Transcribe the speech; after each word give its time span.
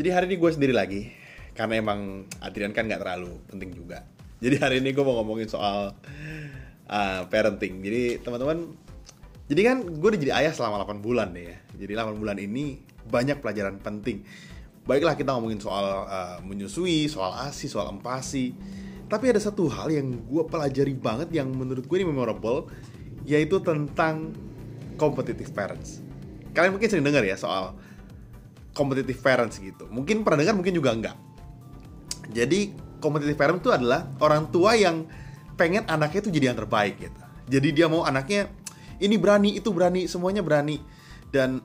Jadi 0.00 0.16
hari 0.16 0.32
ini 0.32 0.40
gue 0.40 0.48
sendiri 0.48 0.72
lagi 0.72 1.12
karena 1.52 1.76
emang 1.76 2.24
Adrian 2.40 2.72
kan 2.72 2.88
nggak 2.88 3.04
terlalu 3.04 3.36
penting 3.52 3.76
juga. 3.76 4.00
Jadi 4.40 4.56
hari 4.56 4.80
ini 4.80 4.96
gue 4.96 5.04
mau 5.04 5.20
ngomongin 5.20 5.44
soal 5.44 5.92
uh, 6.88 7.20
parenting. 7.28 7.84
Jadi 7.84 8.16
teman-teman, 8.24 8.72
jadi 9.44 9.60
kan 9.60 9.84
gue 9.84 10.08
udah 10.08 10.16
jadi 10.24 10.32
ayah 10.40 10.56
selama 10.56 10.88
8 10.88 11.04
bulan 11.04 11.36
deh 11.36 11.52
ya. 11.52 11.56
Jadi 11.84 11.92
8 12.00 12.16
bulan 12.16 12.40
ini 12.40 12.80
banyak 13.12 13.44
pelajaran 13.44 13.76
penting. 13.76 14.24
Baiklah 14.88 15.20
kita 15.20 15.36
ngomongin 15.36 15.60
soal 15.60 16.08
uh, 16.08 16.40
menyusui, 16.48 17.04
soal 17.04 17.36
asi, 17.36 17.68
soal 17.68 17.92
empasi. 17.92 18.56
Tapi 19.04 19.28
ada 19.28 19.36
satu 19.36 19.68
hal 19.68 19.92
yang 19.92 20.16
gue 20.16 20.48
pelajari 20.48 20.96
banget 20.96 21.28
yang 21.28 21.52
menurut 21.52 21.84
gue 21.84 21.96
ini 22.00 22.08
memorable, 22.08 22.72
yaitu 23.28 23.60
tentang 23.60 24.32
competitive 24.96 25.52
parents. 25.52 26.00
Kalian 26.56 26.72
mungkin 26.72 26.88
sering 26.88 27.04
dengar 27.04 27.20
ya 27.20 27.36
soal 27.36 27.76
competitive 28.72 29.20
parents 29.20 29.58
gitu. 29.58 29.90
Mungkin 29.90 30.22
pernah 30.22 30.44
dengar, 30.44 30.54
mungkin 30.54 30.74
juga 30.74 30.90
enggak. 30.94 31.16
Jadi 32.30 32.74
competitive 33.02 33.38
parent 33.38 33.58
itu 33.58 33.72
adalah 33.74 34.06
orang 34.22 34.52
tua 34.52 34.78
yang 34.78 35.08
pengen 35.58 35.84
anaknya 35.90 36.24
itu 36.24 36.30
jadi 36.30 36.54
yang 36.54 36.58
terbaik 36.58 36.94
gitu. 37.00 37.22
Jadi 37.50 37.68
dia 37.74 37.86
mau 37.90 38.06
anaknya 38.06 38.48
ini 39.02 39.16
berani, 39.18 39.58
itu 39.58 39.72
berani, 39.74 40.06
semuanya 40.06 40.44
berani. 40.44 40.78
Dan 41.32 41.58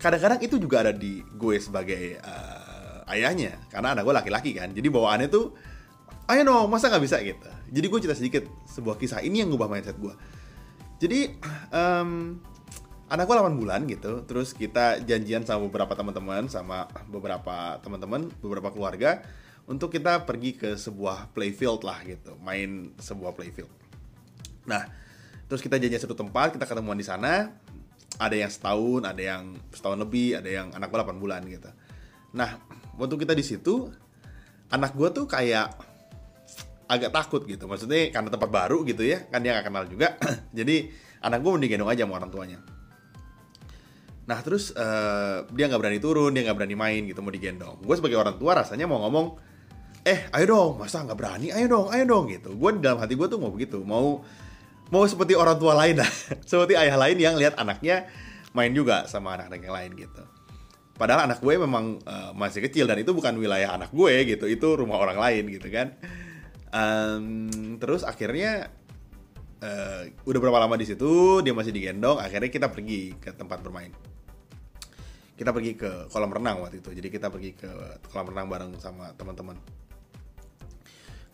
kadang-kadang 0.00 0.40
itu 0.40 0.56
juga 0.56 0.86
ada 0.86 0.92
di 0.94 1.20
gue 1.20 1.56
sebagai 1.60 2.16
uh, 2.22 3.04
ayahnya, 3.12 3.60
karena 3.68 3.92
anak 3.92 4.02
gue 4.08 4.14
laki-laki 4.16 4.50
kan. 4.56 4.72
Jadi 4.72 4.88
bawaannya 4.88 5.28
tuh, 5.28 5.52
ayo 6.32 6.40
dong, 6.46 6.72
masa 6.72 6.88
nggak 6.88 7.04
bisa 7.04 7.16
gitu. 7.20 7.48
Jadi 7.70 7.86
gue 7.90 7.98
cerita 8.00 8.16
sedikit 8.16 8.44
sebuah 8.70 8.96
kisah 8.96 9.20
ini 9.20 9.42
yang 9.44 9.52
ngubah 9.52 9.68
mindset 9.68 9.98
gue. 9.98 10.14
Jadi 10.96 11.36
um, 11.74 12.40
anak 13.06 13.24
gue 13.30 13.34
8 13.38 13.60
bulan 13.60 13.80
gitu 13.86 14.26
terus 14.26 14.50
kita 14.50 15.02
janjian 15.02 15.46
sama 15.46 15.66
beberapa 15.70 15.94
teman-teman 15.94 16.50
sama 16.50 16.90
beberapa 17.06 17.78
teman-teman 17.80 18.30
beberapa 18.42 18.74
keluarga 18.74 19.22
untuk 19.66 19.94
kita 19.94 20.26
pergi 20.26 20.58
ke 20.58 20.74
sebuah 20.74 21.30
playfield 21.30 21.86
lah 21.86 22.02
gitu 22.02 22.34
main 22.42 22.90
sebuah 22.98 23.34
playfield 23.34 23.70
nah 24.66 24.90
terus 25.46 25.62
kita 25.62 25.78
janjian 25.78 26.02
satu 26.02 26.18
tempat 26.18 26.58
kita 26.58 26.66
ketemuan 26.66 26.98
di 26.98 27.06
sana 27.06 27.54
ada 28.16 28.36
yang 28.36 28.50
setahun 28.50 29.02
ada 29.04 29.22
yang 29.22 29.42
setahun 29.72 29.98
lebih 30.00 30.40
ada 30.40 30.48
yang 30.48 30.66
anak 30.72 30.88
gue 30.88 30.98
8 30.98 31.20
bulan 31.22 31.40
gitu. 31.44 31.68
Nah 32.32 32.56
waktu 32.96 33.16
kita 33.20 33.36
di 33.36 33.44
situ 33.44 33.92
anak 34.72 34.96
gue 34.96 35.08
tuh 35.12 35.28
kayak 35.28 35.76
agak 36.86 37.10
takut 37.12 37.42
gitu 37.44 37.66
maksudnya 37.66 38.14
karena 38.14 38.30
tempat 38.30 38.48
baru 38.48 38.86
gitu 38.86 39.02
ya 39.02 39.26
kan 39.28 39.42
dia 39.44 39.58
gak 39.60 39.68
kenal 39.68 39.84
juga. 39.84 40.16
Jadi 40.58 40.88
anak 41.20 41.38
gue 41.44 41.50
mending 41.52 41.70
gendong 41.76 41.90
aja 41.92 42.02
sama 42.08 42.16
orang 42.20 42.32
tuanya 42.32 42.58
Nah 44.26 44.38
terus 44.42 44.74
uh, 44.74 45.46
dia 45.54 45.70
nggak 45.70 45.80
berani 45.80 45.98
turun, 46.02 46.34
dia 46.34 46.42
nggak 46.42 46.58
berani 46.58 46.76
main 46.76 47.00
gitu 47.06 47.22
mau 47.22 47.30
digendong. 47.30 47.78
Gue 47.78 47.94
sebagai 47.94 48.18
orang 48.18 48.34
tua 48.34 48.58
rasanya 48.58 48.90
mau 48.90 48.98
ngomong, 49.06 49.38
eh 50.02 50.26
ayo 50.34 50.44
dong, 50.50 50.70
masa 50.82 51.06
nggak 51.06 51.18
berani, 51.18 51.54
ayo 51.54 51.66
dong, 51.70 51.86
ayo 51.94 52.04
dong 52.04 52.26
gitu. 52.34 52.50
Gue 52.58 52.74
dalam 52.82 52.98
hati 52.98 53.14
gue 53.14 53.26
tuh 53.30 53.38
mau 53.38 53.54
begitu, 53.54 53.86
mau 53.86 54.26
mau 54.90 55.02
seperti 55.06 55.38
orang 55.38 55.58
tua 55.62 55.78
lain 55.78 56.02
lah, 56.02 56.10
seperti 56.50 56.74
ayah 56.74 56.98
lain 56.98 57.16
yang 57.22 57.38
lihat 57.38 57.54
anaknya 57.54 58.10
main 58.50 58.74
juga 58.74 59.06
sama 59.06 59.38
anak-anak 59.38 59.62
yang 59.62 59.74
lain 59.74 59.90
gitu. 59.94 60.22
Padahal 60.96 61.30
anak 61.30 61.38
gue 61.38 61.54
memang 61.54 62.02
uh, 62.02 62.32
masih 62.34 62.66
kecil 62.66 62.90
dan 62.90 62.98
itu 62.98 63.14
bukan 63.14 63.38
wilayah 63.38 63.78
anak 63.78 63.94
gue 63.94 64.26
gitu, 64.26 64.50
itu 64.50 64.66
rumah 64.74 64.98
orang 64.98 65.22
lain 65.22 65.54
gitu 65.54 65.70
kan. 65.70 65.94
Um, 66.74 67.78
terus 67.78 68.02
akhirnya 68.02 68.74
uh, 69.62 70.02
udah 70.26 70.38
berapa 70.42 70.58
lama 70.66 70.74
di 70.74 70.88
situ 70.88 71.44
dia 71.46 71.54
masih 71.54 71.70
digendong, 71.70 72.18
akhirnya 72.18 72.50
kita 72.50 72.66
pergi 72.74 73.14
ke 73.22 73.30
tempat 73.30 73.62
bermain 73.62 73.94
kita 75.36 75.52
pergi 75.52 75.76
ke 75.76 76.08
kolam 76.08 76.32
renang 76.32 76.64
waktu 76.64 76.80
itu. 76.80 76.90
Jadi 76.96 77.08
kita 77.12 77.28
pergi 77.28 77.52
ke 77.52 77.68
kolam 78.08 78.32
renang 78.32 78.48
bareng 78.48 78.70
sama 78.80 79.12
teman-teman. 79.12 79.56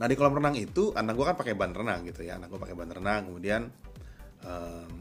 Nah 0.02 0.06
di 0.10 0.18
kolam 0.18 0.34
renang 0.34 0.58
itu 0.58 0.90
anak 0.98 1.14
gue 1.14 1.26
kan 1.30 1.36
pakai 1.38 1.54
ban 1.54 1.70
renang 1.70 2.02
gitu 2.10 2.26
ya. 2.26 2.34
Anak 2.34 2.50
gue 2.50 2.58
pakai 2.58 2.74
ban 2.74 2.90
renang. 2.90 3.30
Kemudian 3.30 3.70
um, 4.42 4.94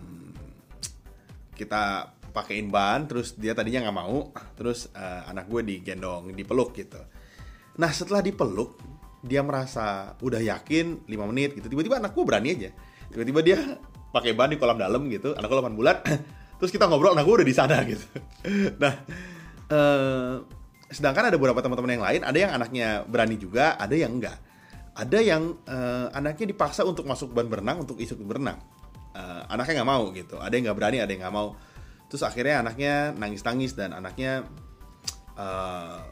kita 1.58 2.14
pakein 2.32 2.70
ban 2.70 3.10
terus 3.10 3.36
dia 3.36 3.52
tadinya 3.52 3.90
nggak 3.90 3.98
mau 3.98 4.32
terus 4.56 4.88
uh, 4.94 5.28
anak 5.28 5.50
gue 5.50 5.62
digendong 5.66 6.30
dipeluk 6.38 6.78
gitu. 6.78 7.02
Nah 7.82 7.90
setelah 7.90 8.22
dipeluk 8.22 8.78
dia 9.26 9.42
merasa 9.42 10.14
udah 10.22 10.42
yakin 10.42 11.10
5 11.10 11.32
menit 11.34 11.58
gitu. 11.58 11.74
Tiba-tiba 11.74 11.98
anak 11.98 12.14
gue 12.14 12.22
berani 12.22 12.50
aja. 12.54 12.70
Tiba-tiba 13.10 13.40
dia 13.42 13.58
pakai 14.14 14.38
ban 14.38 14.54
di 14.54 14.62
kolam 14.62 14.78
dalam 14.78 15.10
gitu. 15.10 15.34
Anak 15.34 15.50
gue 15.50 15.58
8 15.58 15.74
bulan 15.74 15.98
terus 16.62 16.70
kita 16.70 16.86
ngobrol 16.86 17.18
nah 17.18 17.26
gue 17.26 17.42
udah 17.42 17.48
di 17.48 17.56
sana 17.58 17.82
gitu. 17.90 18.06
Nah 18.78 18.94
uh, 19.74 20.36
sedangkan 20.94 21.34
ada 21.34 21.38
beberapa 21.42 21.58
teman-teman 21.66 21.98
yang 21.98 22.06
lain 22.06 22.22
ada 22.22 22.38
yang 22.38 22.52
anaknya 22.54 23.02
berani 23.10 23.42
juga 23.42 23.74
ada 23.82 23.98
yang 23.98 24.22
enggak. 24.22 24.38
Ada 24.94 25.20
yang 25.24 25.58
uh, 25.66 26.14
anaknya 26.14 26.54
dipaksa 26.54 26.86
untuk 26.86 27.10
masuk 27.10 27.34
ban 27.34 27.50
berenang 27.50 27.82
untuk 27.82 27.98
ikut 27.98 28.22
berenang. 28.22 28.62
Uh, 29.18 29.42
anaknya 29.50 29.82
nggak 29.82 29.90
mau 29.90 30.04
gitu. 30.14 30.38
Ada 30.38 30.54
yang 30.54 30.70
nggak 30.70 30.78
berani 30.78 30.98
ada 31.02 31.10
yang 31.10 31.26
nggak 31.26 31.36
mau. 31.36 31.58
Terus 32.12 32.22
akhirnya 32.22 32.62
anaknya 32.62 33.16
nangis-nangis 33.18 33.74
dan 33.74 33.96
anaknya 33.98 34.46
uh, 35.40 36.06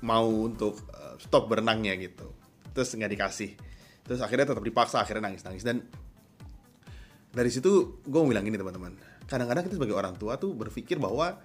mau 0.00 0.30
untuk 0.30 0.80
uh, 0.94 1.20
stop 1.20 1.50
berenangnya 1.50 1.98
gitu. 2.00 2.32
Terus 2.72 2.88
nggak 2.96 3.12
dikasih. 3.18 3.50
Terus 4.06 4.22
akhirnya 4.24 4.54
tetap 4.54 4.64
dipaksa 4.64 5.02
akhirnya 5.02 5.28
nangis-nangis. 5.28 5.66
Dan 5.66 5.84
dari 7.30 7.50
situ 7.50 8.02
gue 8.02 8.20
bilang 8.26 8.42
gini 8.42 8.58
teman-teman 8.58 8.94
kadang-kadang 9.30 9.70
kita 9.70 9.78
sebagai 9.78 9.94
orang 9.94 10.18
tua 10.18 10.34
tuh 10.34 10.50
berpikir 10.58 10.98
bahwa 10.98 11.38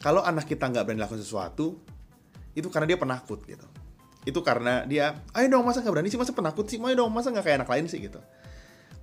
kalau 0.00 0.24
anak 0.24 0.48
kita 0.48 0.64
nggak 0.64 0.88
berani 0.88 1.04
lakukan 1.04 1.20
sesuatu 1.20 1.76
itu 2.56 2.72
karena 2.72 2.88
dia 2.88 2.98
penakut 2.98 3.44
gitu. 3.44 3.68
Itu 4.24 4.40
karena 4.40 4.88
dia 4.88 5.20
ayo 5.36 5.46
dong 5.52 5.68
masa 5.68 5.84
nggak 5.84 5.92
berani 5.92 6.08
sih? 6.08 6.16
Masa 6.16 6.32
penakut 6.32 6.64
sih? 6.64 6.80
Ayo 6.80 7.04
dong 7.04 7.12
masa 7.12 7.28
nggak 7.28 7.44
kayak 7.44 7.56
anak 7.62 7.70
lain 7.70 7.84
sih? 7.86 8.00
gitu. 8.00 8.18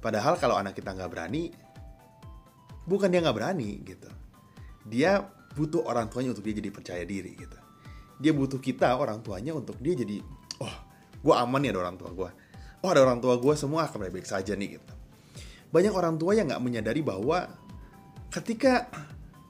Padahal 0.01 0.41
kalau 0.41 0.57
anak 0.57 0.73
kita 0.73 0.97
nggak 0.97 1.09
berani 1.13 1.53
bukan 2.89 3.13
dia 3.13 3.21
nggak 3.21 3.37
berani 3.37 3.85
gitu. 3.85 4.09
Dia 4.89 5.21
butuh 5.53 5.85
orang 5.85 6.09
tuanya 6.09 6.33
untuk 6.33 6.43
dia 6.49 6.57
jadi 6.57 6.69
percaya 6.73 7.03
diri 7.05 7.37
gitu. 7.37 7.57
Dia 8.17 8.33
butuh 8.33 8.57
kita 8.57 8.97
orang 8.97 9.21
tuanya 9.21 9.53
untuk 9.53 9.77
dia 9.77 9.93
jadi 9.93 10.17
oh 10.65 10.75
gue 11.21 11.33
aman 11.33 11.61
nih 11.61 11.73
ada 11.73 11.79
orang 11.89 11.97
tua 11.97 12.09
gue 12.13 12.29
oh 12.85 12.89
ada 12.93 13.01
orang 13.01 13.17
tua 13.17 13.41
gue 13.41 13.53
semua 13.57 13.89
akan 13.89 13.97
baik-baik 14.07 14.29
saja 14.29 14.53
nih 14.53 14.77
gitu. 14.77 14.93
Banyak 15.73 15.91
orang 15.91 16.15
tua 16.15 16.37
yang 16.37 16.47
nggak 16.47 16.61
menyadari 16.61 17.01
bahwa 17.01 17.49
ketika 18.29 18.89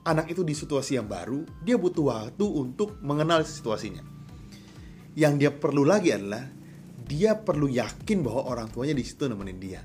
anak 0.06 0.30
itu 0.30 0.46
di 0.46 0.53
situasi 0.53 1.02
yang 1.02 1.09
baru, 1.09 1.44
dia 1.66 1.75
butuh 1.75 2.13
waktu 2.13 2.46
untuk 2.46 3.02
mengenal 3.02 3.41
situasinya. 3.41 4.06
Yang 5.18 5.34
dia 5.41 5.52
perlu 5.52 5.81
lagi 5.81 6.13
adalah 6.13 6.46
dia 7.06 7.34
perlu 7.38 7.66
yakin 7.66 8.22
bahwa 8.22 8.46
orang 8.46 8.68
tuanya 8.69 8.94
di 8.94 9.03
situ 9.06 9.25
nemenin 9.25 9.58
dia. 9.58 9.81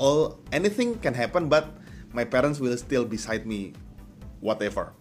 All 0.00 0.40
anything 0.50 0.98
can 0.98 1.14
happen, 1.14 1.46
but 1.46 1.70
my 2.10 2.26
parents 2.26 2.58
will 2.58 2.74
still 2.74 3.04
beside 3.06 3.44
me, 3.46 3.76
whatever, 4.40 4.96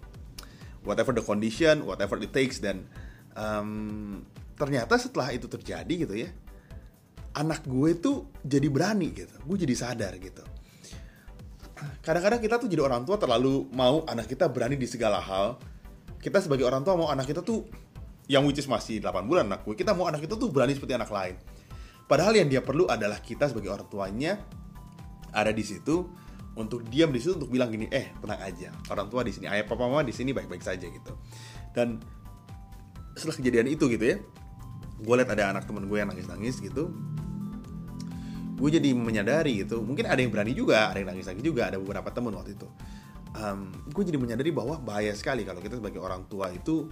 whatever 0.84 1.16
the 1.16 1.24
condition, 1.24 1.88
whatever 1.88 2.20
it 2.20 2.30
takes. 2.36 2.60
Dan 2.60 2.86
um, 3.40 4.22
ternyata 4.60 5.00
setelah 5.00 5.32
itu 5.32 5.48
terjadi 5.48 5.94
gitu 6.06 6.28
ya, 6.28 6.30
anak 7.40 7.64
gue 7.64 7.96
tuh 7.96 8.28
jadi 8.44 8.68
berani 8.68 9.16
gitu, 9.16 9.34
gue 9.40 9.58
jadi 9.64 9.76
sadar 9.80 10.20
gitu 10.20 10.44
kadang-kadang 12.10 12.42
kita 12.42 12.58
tuh 12.58 12.66
jadi 12.66 12.82
orang 12.90 13.06
tua 13.06 13.22
terlalu 13.22 13.70
mau 13.70 14.02
anak 14.10 14.26
kita 14.26 14.50
berani 14.50 14.74
di 14.74 14.90
segala 14.90 15.22
hal. 15.22 15.62
Kita 16.18 16.42
sebagai 16.42 16.66
orang 16.66 16.82
tua 16.82 16.98
mau 16.98 17.06
anak 17.14 17.30
kita 17.30 17.46
tuh 17.46 17.70
yang 18.26 18.50
which 18.50 18.58
is 18.58 18.66
masih 18.66 18.98
8 18.98 19.30
bulan 19.30 19.46
anak 19.46 19.62
gue, 19.62 19.78
kita 19.78 19.94
mau 19.94 20.10
anak 20.10 20.26
kita 20.26 20.34
tuh 20.34 20.50
berani 20.50 20.74
seperti 20.74 20.98
anak 20.98 21.14
lain. 21.14 21.38
Padahal 22.10 22.34
yang 22.34 22.50
dia 22.50 22.66
perlu 22.66 22.90
adalah 22.90 23.22
kita 23.22 23.46
sebagai 23.46 23.70
orang 23.70 23.86
tuanya 23.86 24.42
ada 25.30 25.54
di 25.54 25.62
situ 25.62 26.10
untuk 26.58 26.82
diam 26.90 27.14
di 27.14 27.22
situ 27.22 27.38
untuk 27.38 27.54
bilang 27.54 27.70
gini, 27.70 27.86
eh 27.94 28.10
tenang 28.18 28.42
aja, 28.42 28.74
orang 28.90 29.06
tua 29.14 29.22
di 29.22 29.30
sini, 29.30 29.46
ayah 29.46 29.70
papa 29.70 29.86
mama 29.86 30.02
di 30.02 30.10
sini 30.10 30.34
baik-baik 30.34 30.66
saja 30.66 30.90
gitu. 30.90 31.14
Dan 31.78 32.02
setelah 33.14 33.38
kejadian 33.38 33.70
itu 33.70 33.86
gitu 33.86 34.02
ya, 34.02 34.18
gue 34.98 35.14
liat 35.14 35.30
ada 35.30 35.54
anak 35.54 35.70
temen 35.70 35.86
gue 35.86 35.98
yang 36.02 36.10
nangis-nangis 36.10 36.58
gitu, 36.58 36.90
gue 38.60 38.70
jadi 38.76 38.92
menyadari 38.92 39.64
gitu 39.64 39.80
mungkin 39.80 40.06
ada 40.06 40.20
yang 40.20 40.36
berani 40.36 40.52
juga 40.52 40.92
ada 40.92 41.00
yang 41.00 41.16
nangis 41.16 41.32
lagi 41.32 41.40
juga 41.40 41.72
ada 41.72 41.80
beberapa 41.80 42.12
temen 42.12 42.36
waktu 42.36 42.60
itu 42.60 42.68
um, 43.40 43.72
gue 43.88 44.04
jadi 44.04 44.20
menyadari 44.20 44.52
bahwa 44.52 44.76
bahaya 44.84 45.16
sekali 45.16 45.48
kalau 45.48 45.64
kita 45.64 45.80
sebagai 45.80 46.04
orang 46.04 46.28
tua 46.28 46.52
itu 46.52 46.92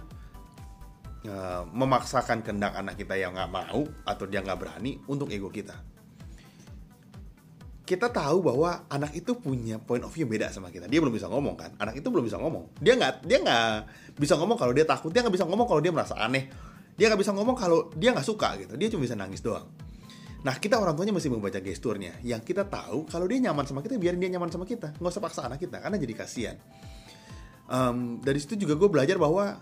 uh, 1.28 1.62
memaksakan 1.68 2.40
kehendak 2.40 2.72
anak 2.72 2.96
kita 2.96 3.20
yang 3.20 3.36
nggak 3.36 3.52
mau 3.52 3.84
atau 4.08 4.24
dia 4.24 4.40
nggak 4.40 4.58
berani 4.58 4.96
untuk 5.06 5.28
ego 5.28 5.52
kita 5.52 5.76
kita 7.88 8.12
tahu 8.12 8.44
bahwa 8.44 8.84
anak 8.92 9.16
itu 9.16 9.32
punya 9.32 9.80
point 9.80 10.04
of 10.04 10.12
view 10.12 10.28
beda 10.28 10.52
sama 10.52 10.68
kita. 10.68 10.84
Dia 10.92 11.00
belum 11.00 11.08
bisa 11.08 11.24
ngomong 11.24 11.56
kan? 11.56 11.72
Anak 11.80 11.96
itu 11.96 12.12
belum 12.12 12.28
bisa 12.28 12.36
ngomong. 12.36 12.76
Dia 12.84 13.00
nggak 13.00 13.24
dia 13.24 13.40
nggak 13.40 13.72
bisa 14.20 14.36
ngomong 14.36 14.60
kalau 14.60 14.76
dia 14.76 14.84
takut. 14.84 15.08
Dia 15.08 15.24
nggak 15.24 15.32
bisa 15.32 15.48
ngomong 15.48 15.64
kalau 15.64 15.80
dia 15.80 15.88
merasa 15.88 16.12
aneh. 16.20 16.52
Dia 17.00 17.08
nggak 17.08 17.24
bisa 17.24 17.32
ngomong 17.32 17.56
kalau 17.56 17.88
dia 17.96 18.12
nggak 18.12 18.28
suka 18.28 18.60
gitu. 18.60 18.76
Dia 18.76 18.92
cuma 18.92 19.08
bisa 19.08 19.16
nangis 19.16 19.40
doang. 19.40 19.64
Nah 20.38 20.54
kita 20.62 20.78
orang 20.78 20.94
tuanya 20.94 21.10
mesti 21.10 21.26
membaca 21.26 21.58
gesturnya 21.58 22.14
Yang 22.22 22.54
kita 22.54 22.62
tahu 22.70 23.10
kalau 23.10 23.26
dia 23.26 23.50
nyaman 23.50 23.66
sama 23.66 23.82
kita 23.82 23.98
Biarin 23.98 24.22
dia 24.22 24.30
nyaman 24.30 24.46
sama 24.54 24.62
kita 24.62 24.94
Nggak 24.94 25.10
usah 25.10 25.22
paksa 25.22 25.40
anak 25.50 25.58
kita 25.58 25.82
Karena 25.82 25.98
jadi 25.98 26.14
kasihan 26.14 26.56
um, 27.66 28.22
Dari 28.22 28.38
situ 28.38 28.54
juga 28.54 28.78
gue 28.78 28.86
belajar 28.86 29.18
bahwa 29.18 29.58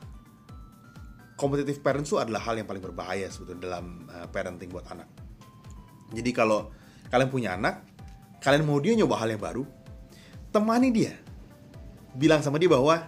competitive 1.37 1.84
parents 1.84 2.11
itu 2.11 2.17
adalah 2.19 2.40
hal 2.43 2.56
yang 2.56 2.67
paling 2.67 2.81
berbahaya 2.81 3.28
sebetulnya 3.28 3.69
dalam 3.69 4.08
uh, 4.08 4.26
parenting 4.32 4.73
buat 4.73 4.88
anak. 4.88 5.06
Jadi 6.11 6.32
kalau 6.32 6.73
kalian 7.12 7.29
punya 7.29 7.55
anak, 7.55 7.84
kalian 8.40 8.64
mau 8.64 8.81
dia 8.81 8.96
nyoba 8.96 9.20
hal 9.20 9.37
yang 9.37 9.40
baru, 9.40 9.62
temani 10.50 10.88
dia. 10.90 11.14
Bilang 12.17 12.40
sama 12.40 12.56
dia 12.56 12.72
bahwa 12.72 13.05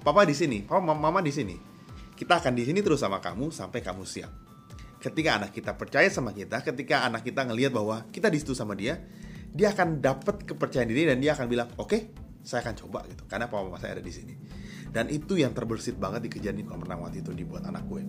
papa 0.00 0.24
di 0.24 0.32
sini, 0.32 0.64
papa 0.64 0.80
mama 0.80 1.20
di 1.20 1.30
sini. 1.30 1.56
Kita 2.16 2.40
akan 2.40 2.56
di 2.56 2.64
sini 2.64 2.80
terus 2.80 3.04
sama 3.04 3.20
kamu 3.20 3.52
sampai 3.52 3.84
kamu 3.84 4.08
siap. 4.08 4.32
Ketika 5.06 5.38
anak 5.38 5.54
kita 5.54 5.78
percaya 5.78 6.10
sama 6.10 6.34
kita, 6.34 6.66
ketika 6.66 7.06
anak 7.06 7.22
kita 7.22 7.46
ngelihat 7.46 7.70
bahwa 7.70 8.10
kita 8.10 8.26
di 8.26 8.42
situ 8.42 8.58
sama 8.58 8.74
dia, 8.74 8.98
dia 9.54 9.70
akan 9.70 10.02
dapat 10.02 10.42
kepercayaan 10.42 10.90
diri 10.90 11.06
dan 11.06 11.22
dia 11.22 11.38
akan 11.38 11.46
bilang, 11.46 11.70
"Oke, 11.78 11.86
okay, 11.86 12.00
saya 12.42 12.66
akan 12.66 12.74
coba 12.74 13.06
gitu 13.06 13.22
karena 13.30 13.46
papa 13.46 13.70
mama 13.70 13.78
saya 13.78 13.94
ada 13.94 14.02
di 14.02 14.10
sini." 14.10 14.34
Dan 14.90 15.06
itu 15.14 15.38
yang 15.38 15.54
terbersit 15.54 15.94
banget 15.94 16.26
di 16.26 16.30
kejadian 16.34 16.66
kolam 16.66 16.82
renang 16.82 17.06
waktu 17.06 17.22
itu 17.22 17.30
dibuat 17.30 17.62
anak 17.70 17.86
gue. 17.86 18.02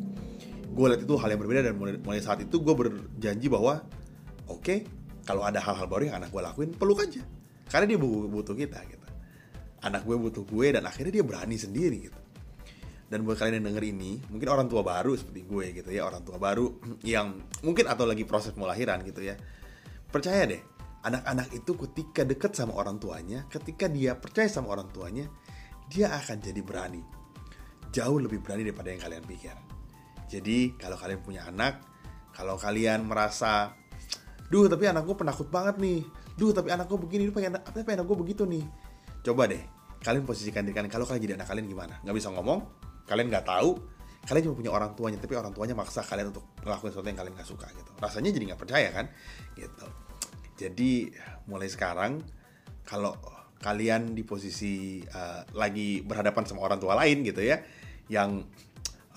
Gue 0.73 0.85
lihat 0.89 1.05
itu 1.05 1.13
hal 1.21 1.29
yang 1.29 1.41
berbeda 1.45 1.61
dan 1.69 1.75
mulai, 1.77 2.01
mulai 2.01 2.21
saat 2.25 2.41
itu 2.41 2.57
gue 2.57 2.73
berjanji 2.73 3.45
bahwa 3.45 3.85
oke 4.49 4.63
okay, 4.63 4.77
kalau 5.27 5.43
ada 5.43 5.59
hal-hal 5.59 5.85
baru 5.91 6.09
yang 6.09 6.17
anak 6.23 6.31
gue 6.31 6.41
lakuin 6.41 6.71
peluk 6.71 7.03
aja 7.03 7.21
karena 7.67 7.85
dia 7.85 7.99
butuh 7.99 8.55
kita 8.55 8.79
gitu 8.87 9.07
anak 9.83 10.07
gue 10.07 10.15
butuh 10.15 10.43
gue 10.47 10.67
dan 10.71 10.87
akhirnya 10.87 11.19
dia 11.19 11.25
berani 11.27 11.59
sendiri 11.59 12.09
gitu 12.09 12.19
dan 13.07 13.23
buat 13.23 13.39
kalian 13.39 13.63
yang 13.63 13.71
denger 13.71 13.85
ini 13.87 14.19
mungkin 14.27 14.47
orang 14.51 14.67
tua 14.67 14.83
baru 14.83 15.15
seperti 15.15 15.47
gue 15.47 15.65
gitu 15.83 15.89
ya 15.95 16.03
orang 16.03 16.27
tua 16.27 16.35
baru 16.35 16.67
yang 17.07 17.39
mungkin 17.63 17.87
atau 17.87 18.03
lagi 18.03 18.27
proses 18.27 18.51
melahiran 18.59 18.99
gitu 19.07 19.23
ya 19.23 19.39
percaya 20.11 20.43
deh 20.43 20.59
anak-anak 21.07 21.55
itu 21.55 21.71
ketika 21.87 22.27
deket 22.27 22.51
sama 22.51 22.75
orang 22.75 22.99
tuanya 22.99 23.47
ketika 23.47 23.87
dia 23.87 24.19
percaya 24.19 24.51
sama 24.51 24.75
orang 24.75 24.91
tuanya 24.91 25.31
dia 25.87 26.11
akan 26.11 26.37
jadi 26.43 26.61
berani. 26.61 27.01
Jauh 27.95 28.19
lebih 28.19 28.43
berani 28.43 28.67
daripada 28.67 28.91
yang 28.91 29.01
kalian 29.01 29.23
pikir. 29.23 29.55
Jadi, 30.27 30.75
kalau 30.75 30.99
kalian 30.99 31.23
punya 31.23 31.47
anak, 31.47 31.79
kalau 32.35 32.59
kalian 32.59 33.07
merasa, 33.07 33.71
duh 34.51 34.67
tapi 34.67 34.91
anak 34.91 35.07
gue 35.07 35.15
penakut 35.15 35.47
banget 35.47 35.79
nih, 35.79 36.03
duh 36.35 36.51
tapi 36.51 36.67
anak 36.75 36.91
gue 36.91 36.99
begini, 36.99 37.31
duh 37.31 37.35
pengen, 37.35 37.63
tapi 37.63 37.87
anak 37.87 38.03
gue 38.03 38.17
begitu 38.19 38.43
nih. 38.43 38.67
Coba 39.23 39.47
deh, 39.47 39.63
kalian 40.03 40.27
posisikan 40.27 40.67
diri 40.67 40.75
kalian, 40.75 40.91
kalau 40.91 41.07
kalian 41.07 41.23
jadi 41.23 41.35
anak 41.39 41.47
kalian 41.47 41.65
gimana? 41.71 41.95
Gak 42.03 42.15
bisa 42.19 42.27
ngomong, 42.35 42.59
kalian 43.07 43.31
gak 43.31 43.47
tahu, 43.47 43.79
kalian 44.27 44.43
cuma 44.51 44.55
punya 44.59 44.71
orang 44.75 44.91
tuanya, 44.93 45.17
tapi 45.17 45.33
orang 45.39 45.55
tuanya 45.55 45.73
maksa 45.73 46.03
kalian 46.03 46.35
untuk 46.35 46.45
ngelakuin 46.61 46.91
sesuatu 46.91 47.07
yang 47.07 47.19
kalian 47.19 47.33
gak 47.39 47.49
suka 47.49 47.67
gitu. 47.71 47.91
Rasanya 47.97 48.29
jadi 48.35 48.43
gak 48.53 48.61
percaya 48.61 48.89
kan? 48.91 49.05
Gitu. 49.55 49.87
Jadi, 50.57 50.91
mulai 51.47 51.71
sekarang, 51.71 52.19
kalau 52.87 53.15
kalian 53.61 54.13
di 54.13 54.21
posisi 54.21 55.01
uh, 55.01 55.41
lagi 55.57 56.05
berhadapan 56.05 56.45
sama 56.45 56.61
orang 56.63 56.77
tua 56.77 56.93
lain 56.93 57.25
gitu 57.25 57.41
ya 57.41 57.57
yang 58.07 58.45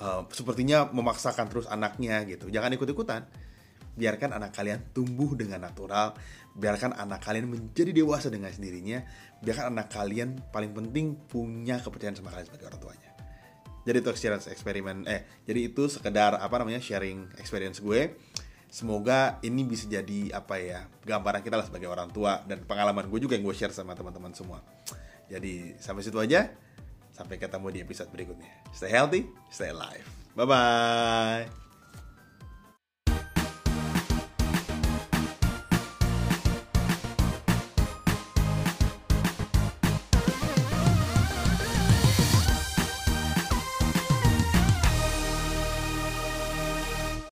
uh, 0.01 0.25
sepertinya 0.33 0.89
memaksakan 0.91 1.47
terus 1.53 1.67
anaknya 1.69 2.25
gitu 2.25 2.49
jangan 2.49 2.73
ikut-ikutan 2.73 3.29
biarkan 4.01 4.33
anak 4.33 4.57
kalian 4.57 4.81
tumbuh 4.97 5.37
dengan 5.37 5.61
natural 5.61 6.17
biarkan 6.57 6.97
anak 6.97 7.21
kalian 7.21 7.53
menjadi 7.53 7.93
dewasa 7.93 8.33
dengan 8.33 8.49
sendirinya 8.49 9.05
biarkan 9.45 9.77
anak 9.77 9.93
kalian 9.93 10.41
paling 10.49 10.73
penting 10.73 11.21
punya 11.29 11.77
kepercayaan 11.79 12.17
sama 12.17 12.33
kalian 12.33 12.49
sebagai 12.49 12.67
orang 12.73 12.81
tuanya 12.81 13.10
jadi 13.85 14.05
itu 14.05 14.09
experience 14.13 14.47
eksperimen 14.49 15.09
eh 15.09 15.25
jadi 15.45 15.73
itu 15.73 15.89
sekedar 15.89 16.37
apa 16.37 16.55
namanya 16.61 16.81
sharing 16.83 17.33
experience 17.41 17.81
gue. 17.81 18.17
Semoga 18.71 19.43
ini 19.43 19.67
bisa 19.67 19.91
jadi 19.91 20.31
apa 20.31 20.55
ya 20.63 20.87
gambaran 21.03 21.43
kita 21.43 21.59
lah 21.59 21.67
sebagai 21.67 21.91
orang 21.91 22.07
tua 22.15 22.39
dan 22.47 22.63
pengalaman 22.63 23.11
gue 23.11 23.19
juga 23.19 23.35
yang 23.35 23.43
gue 23.43 23.57
share 23.57 23.75
sama 23.75 23.99
teman-teman 23.99 24.31
semua. 24.31 24.63
Jadi 25.27 25.75
sampai 25.83 26.03
situ 26.07 26.19
aja. 26.23 26.51
Sampai 27.11 27.37
ketemu 27.37 27.67
di 27.75 27.79
episode 27.83 28.09
berikutnya. 28.15 28.49
Stay 28.71 28.89
healthy 28.89 29.27
stay 29.51 29.75
alive. 29.75 30.07
Bye 30.39 30.47
bye 30.47 31.70